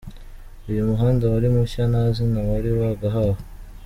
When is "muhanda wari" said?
0.89-1.47